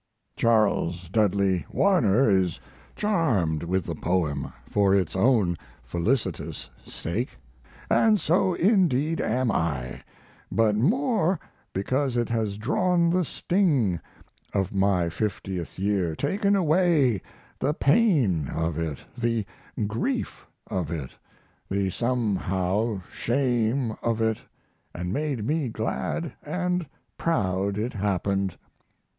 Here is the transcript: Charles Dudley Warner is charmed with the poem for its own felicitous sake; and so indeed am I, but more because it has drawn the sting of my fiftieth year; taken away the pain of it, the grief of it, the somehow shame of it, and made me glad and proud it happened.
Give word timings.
Charles 0.35 1.09
Dudley 1.09 1.63
Warner 1.69 2.27
is 2.27 2.59
charmed 2.95 3.61
with 3.61 3.85
the 3.85 3.93
poem 3.93 4.51
for 4.67 4.95
its 4.95 5.15
own 5.15 5.59
felicitous 5.83 6.71
sake; 6.83 7.37
and 7.87 8.19
so 8.19 8.55
indeed 8.55 9.21
am 9.21 9.51
I, 9.51 10.01
but 10.51 10.75
more 10.75 11.39
because 11.71 12.17
it 12.17 12.29
has 12.29 12.57
drawn 12.57 13.11
the 13.11 13.23
sting 13.23 13.99
of 14.55 14.73
my 14.73 15.07
fiftieth 15.09 15.77
year; 15.77 16.15
taken 16.15 16.55
away 16.55 17.21
the 17.59 17.75
pain 17.75 18.47
of 18.47 18.79
it, 18.79 19.05
the 19.15 19.45
grief 19.85 20.47
of 20.65 20.89
it, 20.89 21.11
the 21.69 21.91
somehow 21.91 23.01
shame 23.13 23.95
of 24.01 24.19
it, 24.19 24.41
and 24.95 25.13
made 25.13 25.45
me 25.45 25.69
glad 25.69 26.33
and 26.43 26.87
proud 27.19 27.77
it 27.77 27.93
happened. 27.93 28.57